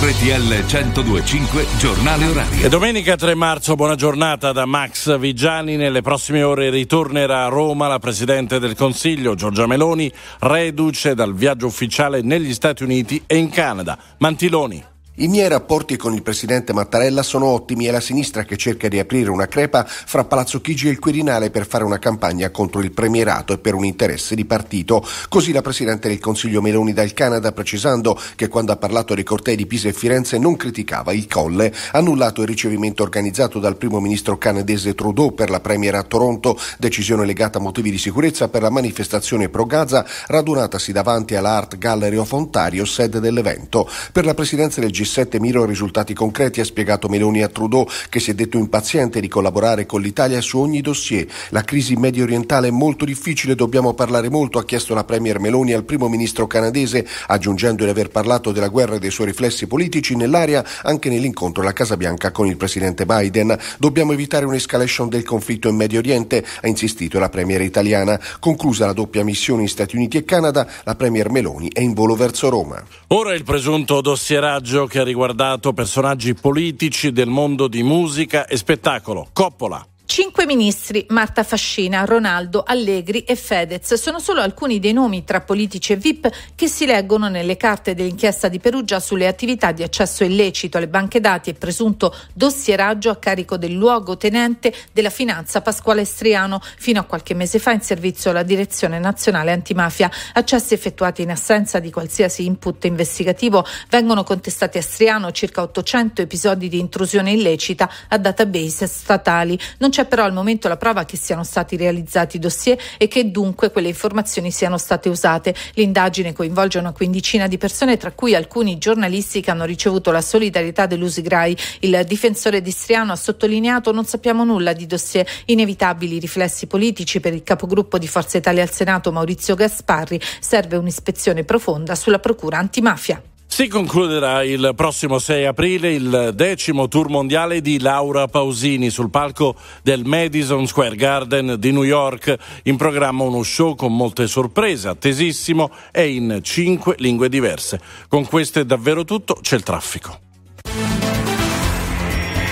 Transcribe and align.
RTL 0.00 0.64
1025 0.64 1.66
Giornale 1.76 2.26
Orario. 2.26 2.64
E 2.64 2.68
domenica 2.68 3.16
3 3.16 3.34
marzo, 3.34 3.74
buona 3.74 3.96
giornata 3.96 4.52
da 4.52 4.64
Max 4.64 5.18
Vigiani. 5.18 5.74
Nelle 5.74 6.02
prossime 6.02 6.44
ore 6.44 6.70
ritornerà 6.70 7.46
a 7.46 7.48
Roma 7.48 7.88
la 7.88 7.98
Presidente 7.98 8.60
del 8.60 8.76
Consiglio, 8.76 9.34
Giorgia 9.34 9.66
Meloni, 9.66 10.10
reduce 10.38 11.16
dal 11.16 11.34
viaggio 11.34 11.66
ufficiale 11.66 12.22
negli 12.22 12.54
Stati 12.54 12.84
Uniti 12.84 13.24
e 13.26 13.38
in 13.38 13.50
Canada. 13.50 13.98
Mantiloni. 14.18 14.84
I 15.20 15.26
miei 15.26 15.48
rapporti 15.48 15.96
con 15.96 16.14
il 16.14 16.22
presidente 16.22 16.72
Mattarella 16.72 17.24
sono 17.24 17.46
ottimi 17.46 17.88
e 17.88 17.90
la 17.90 17.98
sinistra 17.98 18.44
che 18.44 18.56
cerca 18.56 18.86
di 18.86 19.00
aprire 19.00 19.30
una 19.30 19.48
crepa 19.48 19.84
fra 19.84 20.22
Palazzo 20.22 20.60
Chigi 20.60 20.86
e 20.86 20.90
il 20.90 21.00
Quirinale 21.00 21.50
per 21.50 21.66
fare 21.66 21.82
una 21.82 21.98
campagna 21.98 22.50
contro 22.50 22.80
il 22.80 22.92
premierato 22.92 23.52
e 23.52 23.58
per 23.58 23.74
un 23.74 23.84
interesse 23.84 24.36
di 24.36 24.44
partito. 24.44 25.04
Così 25.28 25.50
la 25.50 25.60
presidente 25.60 26.06
del 26.06 26.20
Consiglio 26.20 26.60
Meloni 26.60 26.92
dal 26.92 27.14
Canada, 27.14 27.50
precisando 27.50 28.16
che 28.36 28.46
quando 28.46 28.70
ha 28.70 28.76
parlato 28.76 29.16
dei 29.16 29.24
cortei 29.24 29.56
di 29.56 29.66
Pisa 29.66 29.88
e 29.88 29.92
Firenze 29.92 30.38
non 30.38 30.54
criticava 30.54 31.12
il 31.12 31.26
colle, 31.26 31.74
annullato 31.90 32.42
il 32.42 32.46
ricevimento 32.46 33.02
organizzato 33.02 33.58
dal 33.58 33.76
primo 33.76 33.98
ministro 33.98 34.38
canadese 34.38 34.94
Trudeau 34.94 35.34
per 35.34 35.50
la 35.50 35.58
premier 35.58 35.96
a 35.96 36.04
Toronto, 36.04 36.56
decisione 36.78 37.26
legata 37.26 37.58
a 37.58 37.60
motivi 37.60 37.90
di 37.90 37.98
sicurezza 37.98 38.46
per 38.46 38.62
la 38.62 38.70
manifestazione 38.70 39.48
pro 39.48 39.66
Gaza 39.66 40.06
radunatasi 40.28 40.92
davanti 40.92 41.34
alla 41.34 41.56
Art 41.56 41.76
Gallery 41.76 42.18
of 42.18 42.30
Ontario, 42.30 42.84
sede 42.84 43.18
dell'evento. 43.18 43.90
Per 44.12 44.24
la 44.24 44.34
presidenza 44.34 44.80
del 44.80 44.90
G7 44.90 45.07
G7 45.08 45.40
mirano 45.40 45.64
risultati 45.64 46.12
concreti, 46.12 46.60
ha 46.60 46.64
spiegato 46.64 47.08
Meloni 47.08 47.42
a 47.42 47.48
Trudeau, 47.48 47.88
che 48.10 48.20
si 48.20 48.30
è 48.30 48.34
detto 48.34 48.58
impaziente 48.58 49.20
di 49.20 49.28
collaborare 49.28 49.86
con 49.86 50.02
l'Italia 50.02 50.40
su 50.42 50.58
ogni 50.58 50.82
dossier. 50.82 51.26
La 51.50 51.62
crisi 51.62 51.96
medio 51.96 52.24
orientale 52.24 52.68
è 52.68 52.70
molto 52.70 53.04
difficile, 53.06 53.54
dobbiamo 53.54 53.94
parlare 53.94 54.28
molto, 54.28 54.58
ha 54.58 54.64
chiesto 54.64 54.94
la 54.94 55.04
Premier 55.04 55.40
Meloni 55.40 55.72
al 55.72 55.84
primo 55.84 56.08
ministro 56.08 56.46
canadese, 56.46 57.06
aggiungendo 57.28 57.84
di 57.84 57.90
aver 57.90 58.10
parlato 58.10 58.52
della 58.52 58.68
guerra 58.68 58.96
e 58.96 58.98
dei 58.98 59.10
suoi 59.10 59.28
riflessi 59.28 59.66
politici 59.66 60.14
nell'area 60.14 60.64
anche 60.82 61.08
nell'incontro 61.08 61.62
alla 61.62 61.72
Casa 61.72 61.96
Bianca 61.96 62.30
con 62.30 62.46
il 62.46 62.56
presidente 62.56 63.06
Biden. 63.06 63.56
Dobbiamo 63.78 64.12
evitare 64.12 64.44
un'escalation 64.44 65.08
del 65.08 65.24
conflitto 65.24 65.68
in 65.68 65.76
Medio 65.76 65.98
Oriente, 65.98 66.44
ha 66.60 66.68
insistito 66.68 67.18
la 67.18 67.30
Premier 67.30 67.62
italiana. 67.62 68.20
Conclusa 68.38 68.86
la 68.86 68.92
doppia 68.92 69.24
missione 69.24 69.62
in 69.62 69.68
Stati 69.68 69.96
Uniti 69.96 70.18
e 70.18 70.24
Canada, 70.24 70.68
la 70.84 70.94
Premier 70.94 71.30
Meloni 71.30 71.70
è 71.72 71.80
in 71.80 71.94
volo 71.94 72.14
verso 72.14 72.48
Roma. 72.48 72.82
Ora 73.08 73.34
il 73.34 73.44
presunto 73.44 74.00
dossieraggio 74.00 74.86
che 74.86 74.97
ha 74.98 75.04
riguardato 75.04 75.72
personaggi 75.72 76.34
politici 76.34 77.12
del 77.12 77.28
mondo 77.28 77.68
di 77.68 77.82
musica 77.82 78.46
e 78.46 78.56
spettacolo. 78.56 79.28
Coppola. 79.32 79.86
Cinque 80.10 80.46
ministri, 80.46 81.04
Marta 81.10 81.44
Fascina, 81.44 82.06
Ronaldo, 82.06 82.64
Allegri 82.66 83.24
e 83.24 83.36
Fedez, 83.36 83.92
sono 83.92 84.18
solo 84.18 84.40
alcuni 84.40 84.78
dei 84.78 84.94
nomi 84.94 85.22
tra 85.22 85.42
politici 85.42 85.92
e 85.92 85.96
VIP 85.96 86.30
che 86.54 86.66
si 86.66 86.86
leggono 86.86 87.28
nelle 87.28 87.58
carte 87.58 87.94
dell'inchiesta 87.94 88.48
di 88.48 88.58
Perugia 88.58 89.00
sulle 89.00 89.26
attività 89.26 89.70
di 89.70 89.82
accesso 89.82 90.24
illecito 90.24 90.78
alle 90.78 90.88
banche 90.88 91.20
dati 91.20 91.50
e 91.50 91.54
presunto 91.54 92.16
dossieraggio 92.32 93.10
a 93.10 93.16
carico 93.16 93.58
del 93.58 93.74
luogotenente 93.74 94.72
della 94.92 95.10
finanza 95.10 95.60
Pasquale 95.60 96.06
Striano, 96.06 96.62
fino 96.78 97.00
a 97.00 97.04
qualche 97.04 97.34
mese 97.34 97.58
fa 97.58 97.72
in 97.72 97.82
servizio 97.82 98.30
alla 98.30 98.42
Direzione 98.42 98.98
Nazionale 98.98 99.52
Antimafia. 99.52 100.10
Accessi 100.32 100.72
effettuati 100.72 101.20
in 101.20 101.30
assenza 101.30 101.80
di 101.80 101.90
qualsiasi 101.90 102.46
input 102.46 102.86
investigativo 102.86 103.62
vengono 103.90 104.24
contestati 104.24 104.78
a 104.78 104.82
Striano 104.82 105.32
circa 105.32 105.60
800 105.60 106.22
episodi 106.22 106.70
di 106.70 106.78
intrusione 106.78 107.32
illecita 107.32 107.90
a 108.08 108.16
database 108.16 108.86
statali. 108.86 109.56
Non 109.76 109.96
c'è 109.98 110.06
però 110.06 110.22
al 110.22 110.32
momento 110.32 110.68
la 110.68 110.76
prova 110.76 111.04
che 111.04 111.16
siano 111.16 111.42
stati 111.42 111.76
realizzati 111.76 112.38
dossier 112.38 112.78
e 112.98 113.08
che 113.08 113.32
dunque 113.32 113.72
quelle 113.72 113.88
informazioni 113.88 114.52
siano 114.52 114.78
state 114.78 115.08
usate. 115.08 115.52
L'indagine 115.74 116.32
coinvolge 116.32 116.78
una 116.78 116.92
quindicina 116.92 117.48
di 117.48 117.58
persone, 117.58 117.96
tra 117.96 118.12
cui 118.12 118.36
alcuni 118.36 118.78
giornalisti 118.78 119.40
che 119.40 119.50
hanno 119.50 119.64
ricevuto 119.64 120.12
la 120.12 120.20
solidarietà 120.20 120.86
dell'Usigrai. 120.86 121.56
Il 121.80 122.00
difensore 122.06 122.62
di 122.62 122.70
Striano 122.70 123.10
ha 123.10 123.16
sottolineato 123.16 123.90
non 123.90 124.04
sappiamo 124.04 124.44
nulla 124.44 124.72
di 124.72 124.86
dossier, 124.86 125.26
inevitabili 125.46 126.20
riflessi 126.20 126.68
politici 126.68 127.18
per 127.18 127.34
il 127.34 127.42
capogruppo 127.42 127.98
di 127.98 128.06
Forza 128.06 128.38
Italia 128.38 128.62
al 128.62 128.70
Senato 128.70 129.10
Maurizio 129.10 129.56
Gasparri. 129.56 130.20
Serve 130.38 130.76
un'ispezione 130.76 131.42
profonda 131.42 131.96
sulla 131.96 132.20
procura 132.20 132.58
antimafia. 132.58 133.20
Si 133.50 133.66
concluderà 133.66 134.44
il 134.44 134.72
prossimo 134.76 135.18
6 135.18 135.46
aprile 135.46 135.92
il 135.92 136.32
decimo 136.34 136.86
tour 136.86 137.08
mondiale 137.08 137.60
di 137.60 137.80
Laura 137.80 138.28
Pausini 138.28 138.90
sul 138.90 139.10
palco 139.10 139.56
del 139.82 140.04
Madison 140.04 140.66
Square 140.66 140.94
Garden 140.94 141.56
di 141.58 141.72
New 141.72 141.82
York. 141.82 142.36
In 142.64 142.76
programma 142.76 143.24
uno 143.24 143.42
show 143.42 143.74
con 143.74 143.96
molte 143.96 144.28
sorprese, 144.28 144.88
attesissimo 144.88 145.70
e 145.90 146.10
in 146.10 146.40
cinque 146.42 146.94
lingue 146.98 147.28
diverse. 147.28 147.80
Con 148.06 148.26
questo 148.26 148.60
è 148.60 148.64
davvero 148.64 149.04
tutto, 149.04 149.38
c'è 149.40 149.56
il 149.56 149.62
traffico. 149.62 150.20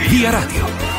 Via 0.09 0.31
Radio. 0.31 0.96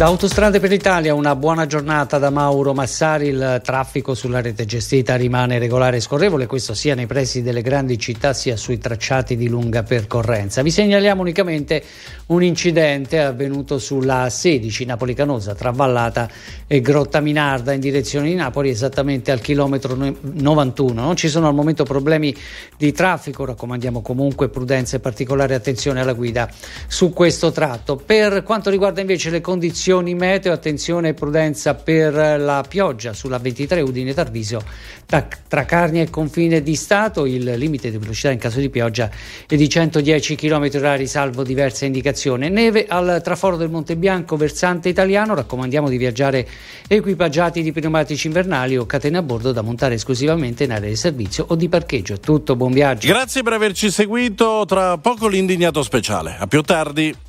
Da 0.00 0.06
Autostrade 0.06 0.60
per 0.60 0.70
l'Italia 0.70 1.12
una 1.12 1.36
buona 1.36 1.66
giornata 1.66 2.16
da 2.16 2.30
Mauro 2.30 2.72
Massari, 2.72 3.26
il 3.26 3.60
traffico 3.62 4.14
sulla 4.14 4.40
rete 4.40 4.64
gestita 4.64 5.14
rimane 5.14 5.58
regolare 5.58 5.98
e 5.98 6.00
scorrevole, 6.00 6.46
questo 6.46 6.72
sia 6.72 6.94
nei 6.94 7.04
pressi 7.04 7.42
delle 7.42 7.60
grandi 7.60 7.98
città 7.98 8.32
sia 8.32 8.56
sui 8.56 8.78
tracciati 8.78 9.36
di 9.36 9.46
lunga 9.46 9.82
percorrenza. 9.82 10.62
Vi 10.62 10.70
segnaliamo 10.70 11.20
unicamente 11.20 11.84
un 12.28 12.42
incidente 12.42 13.20
avvenuto 13.20 13.78
sulla 13.78 14.30
16 14.30 14.86
Napoli-Canosa 14.86 15.54
tra 15.54 15.70
Vallata 15.70 16.30
e 16.66 16.80
Grotta 16.80 17.20
Minarda 17.20 17.74
in 17.74 17.80
direzione 17.80 18.28
di 18.28 18.34
Napoli 18.34 18.70
esattamente 18.70 19.32
al 19.32 19.42
chilometro 19.42 19.94
91. 19.94 20.98
Non 20.98 21.16
ci 21.16 21.28
sono 21.28 21.46
al 21.46 21.54
momento 21.54 21.84
problemi 21.84 22.34
di 22.78 22.90
traffico, 22.92 23.44
raccomandiamo 23.44 24.00
comunque 24.00 24.48
prudenza 24.48 24.96
e 24.96 25.00
particolare 25.00 25.54
attenzione 25.54 26.00
alla 26.00 26.14
guida 26.14 26.48
su 26.86 27.12
questo 27.12 27.52
tratto. 27.52 27.96
Per 27.96 28.42
quanto 28.44 28.70
riguarda 28.70 29.02
invece 29.02 29.28
le 29.28 29.42
condizioni 29.42 29.88
condizioni 29.90 30.14
meteo, 30.14 30.52
attenzione 30.52 31.08
e 31.08 31.14
prudenza 31.14 31.74
per 31.74 32.14
la 32.14 32.64
pioggia 32.66 33.12
sulla 33.12 33.38
23 33.38 33.80
Udine 33.80 34.14
Tarvisio 34.14 34.62
tra, 35.04 35.26
tra 35.48 35.64
Carnia 35.64 36.02
e 36.02 36.10
confine 36.10 36.62
di 36.62 36.76
Stato, 36.76 37.26
il 37.26 37.42
limite 37.56 37.90
di 37.90 37.98
velocità 37.98 38.30
in 38.30 38.38
caso 38.38 38.60
di 38.60 38.70
pioggia 38.70 39.10
è 39.48 39.56
di 39.56 39.68
110 39.68 40.36
km 40.36 40.66
h 40.66 41.04
salvo 41.06 41.42
diverse 41.42 41.86
indicazioni. 41.86 42.48
Neve 42.48 42.86
al 42.86 43.20
traforo 43.22 43.56
del 43.56 43.68
Monte 43.68 43.96
Bianco, 43.96 44.36
versante 44.36 44.88
italiano, 44.88 45.34
raccomandiamo 45.34 45.88
di 45.88 45.96
viaggiare 45.96 46.46
equipaggiati 46.86 47.60
di 47.60 47.72
pneumatici 47.72 48.28
invernali 48.28 48.76
o 48.76 48.86
catene 48.86 49.18
a 49.18 49.22
bordo 49.22 49.50
da 49.50 49.62
montare 49.62 49.94
esclusivamente 49.94 50.64
in 50.64 50.70
area 50.70 50.88
di 50.88 50.96
servizio 50.96 51.46
o 51.48 51.56
di 51.56 51.68
parcheggio. 51.68 52.20
Tutto, 52.20 52.54
buon 52.54 52.70
viaggio. 52.70 53.08
Grazie 53.08 53.42
per 53.42 53.54
averci 53.54 53.90
seguito, 53.90 54.64
tra 54.66 54.98
poco 54.98 55.26
l'indignato 55.26 55.82
speciale. 55.82 56.36
A 56.38 56.46
più 56.46 56.62
tardi. 56.62 57.28